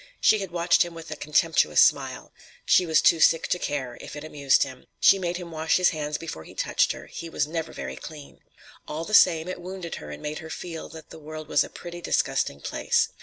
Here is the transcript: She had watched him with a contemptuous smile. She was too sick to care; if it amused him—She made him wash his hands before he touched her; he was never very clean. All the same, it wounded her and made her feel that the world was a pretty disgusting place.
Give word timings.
She 0.19 0.39
had 0.39 0.49
watched 0.49 0.81
him 0.81 0.95
with 0.95 1.11
a 1.11 1.15
contemptuous 1.15 1.79
smile. 1.79 2.33
She 2.65 2.87
was 2.87 3.03
too 3.03 3.19
sick 3.19 3.45
to 3.49 3.59
care; 3.59 3.99
if 4.01 4.15
it 4.15 4.23
amused 4.23 4.63
him—She 4.63 5.19
made 5.19 5.37
him 5.37 5.51
wash 5.51 5.77
his 5.77 5.89
hands 5.89 6.17
before 6.17 6.43
he 6.43 6.55
touched 6.55 6.91
her; 6.93 7.05
he 7.05 7.29
was 7.29 7.45
never 7.45 7.71
very 7.71 7.97
clean. 7.97 8.39
All 8.87 9.05
the 9.05 9.13
same, 9.13 9.47
it 9.47 9.61
wounded 9.61 9.97
her 10.01 10.09
and 10.09 10.23
made 10.23 10.39
her 10.39 10.49
feel 10.49 10.89
that 10.89 11.11
the 11.11 11.19
world 11.19 11.47
was 11.47 11.63
a 11.63 11.69
pretty 11.69 12.01
disgusting 12.01 12.61
place. 12.61 13.09